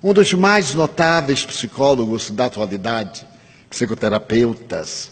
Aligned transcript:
Um 0.00 0.12
dos 0.12 0.32
mais 0.32 0.74
notáveis 0.74 1.44
psicólogos 1.44 2.30
da 2.30 2.46
atualidade, 2.46 3.26
psicoterapeutas, 3.68 5.10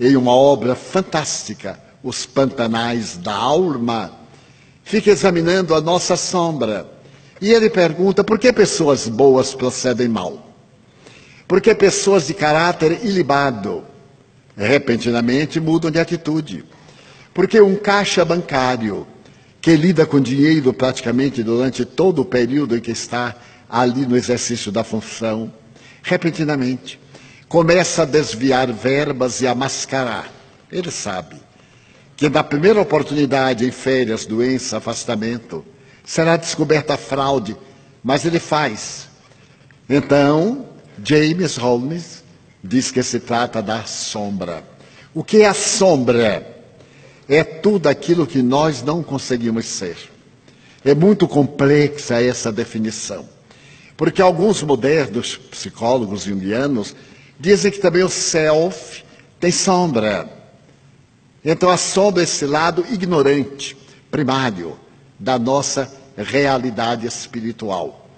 em 0.00 0.16
uma 0.16 0.32
obra 0.32 0.74
fantástica, 0.74 1.78
Os 2.02 2.26
Pantanais 2.26 3.16
da 3.16 3.32
Alma, 3.32 4.10
fica 4.82 5.10
examinando 5.10 5.72
a 5.72 5.80
nossa 5.80 6.16
sombra. 6.16 6.90
E 7.40 7.52
ele 7.52 7.70
pergunta 7.70 8.24
por 8.24 8.38
que 8.38 8.52
pessoas 8.52 9.08
boas 9.08 9.54
procedem 9.54 10.08
mal? 10.08 10.50
Por 11.46 11.60
que 11.60 11.72
pessoas 11.72 12.26
de 12.26 12.34
caráter 12.34 13.04
ilibado 13.04 13.84
repentinamente 14.56 15.60
mudam 15.60 15.92
de 15.92 16.00
atitude? 16.00 16.64
Porque 17.32 17.60
um 17.60 17.76
caixa 17.76 18.24
bancário 18.24 19.06
que 19.60 19.76
lida 19.76 20.04
com 20.04 20.18
dinheiro 20.18 20.72
praticamente 20.74 21.42
durante 21.42 21.84
todo 21.84 22.22
o 22.22 22.24
período 22.24 22.76
em 22.76 22.80
que 22.80 22.90
está 22.90 23.36
ali 23.74 24.06
no 24.06 24.16
exercício 24.16 24.70
da 24.70 24.84
função, 24.84 25.52
repentinamente 26.00 27.00
começa 27.48 28.02
a 28.02 28.04
desviar 28.04 28.72
verbas 28.72 29.40
e 29.40 29.48
a 29.48 29.54
mascarar. 29.54 30.30
Ele 30.70 30.92
sabe 30.92 31.36
que 32.16 32.28
na 32.28 32.44
primeira 32.44 32.80
oportunidade, 32.80 33.66
em 33.66 33.72
férias, 33.72 34.24
doença, 34.24 34.76
afastamento, 34.76 35.64
será 36.04 36.36
descoberta 36.36 36.94
a 36.94 36.96
fraude, 36.96 37.56
mas 38.02 38.24
ele 38.24 38.38
faz. 38.38 39.08
Então, 39.90 40.66
James 41.02 41.56
Holmes 41.56 42.22
diz 42.62 42.92
que 42.92 43.02
se 43.02 43.18
trata 43.18 43.60
da 43.60 43.82
sombra. 43.82 44.62
O 45.12 45.24
que 45.24 45.42
é 45.42 45.46
a 45.46 45.54
sombra? 45.54 46.46
É 47.28 47.42
tudo 47.42 47.88
aquilo 47.88 48.24
que 48.24 48.40
nós 48.40 48.84
não 48.84 49.02
conseguimos 49.02 49.66
ser. 49.66 49.96
É 50.84 50.94
muito 50.94 51.26
complexa 51.26 52.22
essa 52.22 52.52
definição. 52.52 53.33
Porque 53.96 54.20
alguns 54.20 54.62
modernos 54.62 55.36
psicólogos 55.36 56.24
junguianos 56.24 56.94
dizem 57.38 57.70
que 57.70 57.78
também 57.78 58.02
o 58.02 58.08
self 58.08 59.04
tem 59.38 59.50
sombra. 59.50 60.28
Então 61.44 61.68
a 61.68 61.76
sombra 61.76 62.22
é 62.22 62.24
esse 62.24 62.46
lado 62.46 62.84
ignorante, 62.90 63.76
primário, 64.10 64.78
da 65.18 65.38
nossa 65.38 65.92
realidade 66.16 67.06
espiritual. 67.06 68.08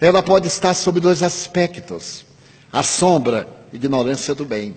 Ela 0.00 0.22
pode 0.22 0.48
estar 0.48 0.74
sob 0.74 0.98
dois 0.98 1.22
aspectos. 1.22 2.24
A 2.72 2.82
sombra, 2.82 3.46
ignorância 3.72 4.34
do 4.34 4.44
bem. 4.44 4.76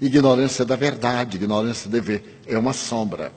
Ignorância 0.00 0.64
da 0.64 0.76
verdade, 0.76 1.36
ignorância 1.36 1.90
do 1.90 1.92
dever. 1.92 2.40
É 2.46 2.56
uma 2.56 2.72
sombra. 2.72 3.32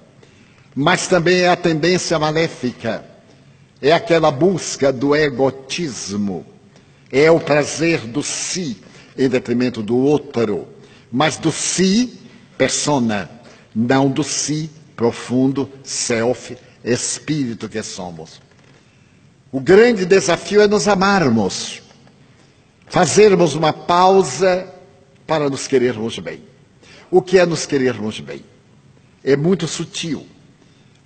Mas 0.75 1.07
também 1.07 1.41
é 1.41 1.49
a 1.49 1.55
tendência 1.55 2.17
maléfica. 2.19 3.03
É 3.83 3.91
aquela 3.91 4.31
busca 4.31 4.93
do 4.93 5.13
egotismo. 5.13 6.45
É 7.11 7.29
o 7.29 7.37
prazer 7.37 7.99
do 8.07 8.23
si 8.23 8.77
em 9.17 9.27
detrimento 9.27 9.83
do 9.83 9.97
outro. 9.97 10.69
Mas 11.11 11.35
do 11.35 11.51
si, 11.51 12.17
persona. 12.57 13.29
Não 13.75 14.09
do 14.09 14.23
si, 14.23 14.71
profundo, 14.95 15.69
self, 15.83 16.55
espírito 16.81 17.67
que 17.67 17.83
somos. 17.83 18.41
O 19.51 19.59
grande 19.59 20.05
desafio 20.05 20.61
é 20.61 20.67
nos 20.67 20.87
amarmos, 20.87 21.81
fazermos 22.87 23.53
uma 23.53 23.73
pausa 23.73 24.67
para 25.27 25.49
nos 25.49 25.67
querermos 25.67 26.17
bem. 26.19 26.41
O 27.11 27.21
que 27.21 27.37
é 27.37 27.45
nos 27.45 27.65
querermos 27.65 28.19
bem? 28.21 28.45
É 29.23 29.35
muito 29.35 29.67
sutil, 29.67 30.25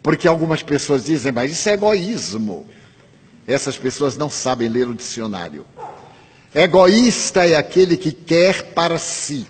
porque 0.08 0.25
algumas 0.25 0.63
pessoas 0.63 1.03
dizem, 1.03 1.33
mas 1.33 1.52
isso 1.52 1.67
é 1.67 1.73
egoísmo. 1.73 2.66
Essas 3.45 3.77
pessoas 3.77 4.16
não 4.16 4.30
sabem 4.30 4.69
ler 4.69 4.88
o 4.88 4.94
dicionário. 4.94 5.66
Egoísta 6.55 7.45
é 7.45 7.58
aquele 7.58 7.97
que 7.97 8.13
quer 8.13 8.72
para 8.72 8.97
si. 8.97 9.45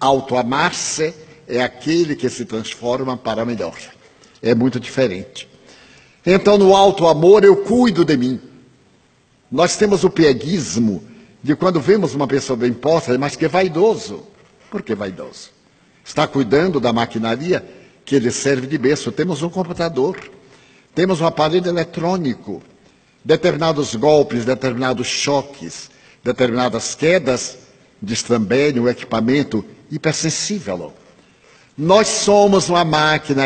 Autoamar-se 0.00 1.14
é 1.46 1.62
aquele 1.62 2.16
que 2.16 2.28
se 2.28 2.44
transforma 2.44 3.16
para 3.16 3.44
melhor. 3.44 3.76
É 4.42 4.56
muito 4.56 4.80
diferente. 4.80 5.48
Então, 6.26 6.58
no 6.58 6.74
alto 6.74 7.06
amor, 7.06 7.44
eu 7.44 7.58
cuido 7.58 8.04
de 8.04 8.16
mim. 8.16 8.40
Nós 9.52 9.76
temos 9.76 10.02
o 10.02 10.10
pieguismo 10.10 11.04
de 11.44 11.54
quando 11.54 11.80
vemos 11.80 12.12
uma 12.12 12.26
pessoa 12.26 12.56
bem 12.56 12.72
posta, 12.72 13.16
mas 13.16 13.36
que 13.36 13.44
é 13.44 13.48
vaidoso. 13.48 14.24
Por 14.68 14.82
que 14.82 14.96
vaidoso? 14.96 15.50
Está 16.04 16.26
cuidando 16.26 16.80
da 16.80 16.92
maquinaria 16.92 17.64
que 18.10 18.18
lhe 18.18 18.32
serve 18.32 18.66
de 18.66 18.76
berço. 18.76 19.12
Temos 19.12 19.40
um 19.40 19.48
computador, 19.48 20.18
temos 20.92 21.20
um 21.20 21.26
aparelho 21.26 21.68
eletrônico, 21.68 22.60
determinados 23.24 23.94
golpes, 23.94 24.44
determinados 24.44 25.06
choques, 25.06 25.88
determinadas 26.24 26.96
quedas 26.96 27.56
destrambelham 28.02 28.82
o 28.86 28.88
equipamento 28.88 29.64
hipersensível. 29.92 30.92
Nós 31.78 32.08
somos 32.08 32.68
uma 32.68 32.84
máquina 32.84 33.44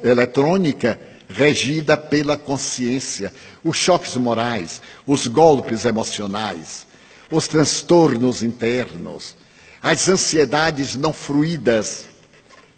eletrônica 0.00 0.96
regida 1.28 1.96
pela 1.96 2.36
consciência. 2.36 3.34
Os 3.64 3.76
choques 3.76 4.14
morais, 4.14 4.80
os 5.04 5.26
golpes 5.26 5.84
emocionais, 5.84 6.86
os 7.32 7.48
transtornos 7.48 8.44
internos, 8.44 9.34
as 9.82 10.08
ansiedades 10.08 10.94
não 10.94 11.12
fruídas 11.12 12.04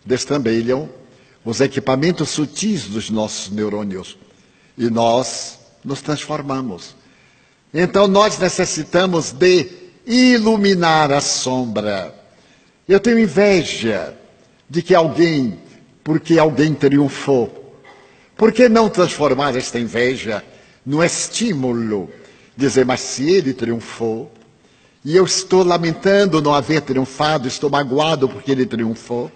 destrambelham 0.03 0.89
os 1.47 1.61
equipamentos 1.61 2.31
sutis 2.31 2.87
dos 2.87 3.09
nossos 3.09 3.51
neurônios 3.53 4.19
e 4.77 4.91
nós 4.91 5.61
nos 5.85 6.03
transformamos. 6.03 6.97
Então 7.73 8.09
nós 8.09 8.37
necessitamos 8.37 9.31
de 9.31 9.69
iluminar 10.05 11.13
a 11.13 11.21
sombra. 11.21 12.13
Eu 12.89 12.99
tenho 12.99 13.21
inveja 13.21 14.13
de 14.69 14.83
que 14.83 14.93
alguém, 14.93 15.61
porque 16.03 16.37
alguém 16.37 16.75
triunfou, 16.75 17.77
por 18.37 18.53
que 18.53 18.69
não 18.69 18.91
transformar 18.91 19.55
esta 19.57 19.79
inveja 19.79 20.45
no 20.85 21.03
estímulo? 21.03 22.11
Dizer, 22.57 22.85
mas 22.85 23.01
se 23.01 23.31
ele 23.31 23.55
triunfou, 23.55 24.33
e 25.05 25.15
eu 25.15 25.25
estou 25.25 25.63
lamentando 25.63 26.43
não 26.43 26.53
haver 26.53 26.81
triunfado, 26.81 27.47
estou 27.47 27.71
magoado 27.71 28.29
porque 28.29 28.51
ele 28.51 28.67
triunfou. 28.67 29.31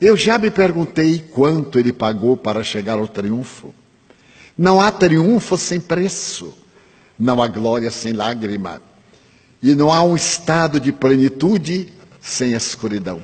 Eu 0.00 0.16
já 0.16 0.38
me 0.38 0.50
perguntei 0.50 1.18
quanto 1.18 1.78
ele 1.78 1.92
pagou 1.92 2.36
para 2.36 2.64
chegar 2.64 2.98
ao 2.98 3.06
triunfo. 3.06 3.74
Não 4.56 4.80
há 4.80 4.90
triunfo 4.90 5.58
sem 5.58 5.78
preço, 5.78 6.54
não 7.18 7.42
há 7.42 7.46
glória 7.46 7.90
sem 7.90 8.14
lágrima, 8.14 8.80
e 9.62 9.74
não 9.74 9.92
há 9.92 10.02
um 10.02 10.16
estado 10.16 10.80
de 10.80 10.90
plenitude 10.90 11.92
sem 12.20 12.52
escuridão. 12.52 13.22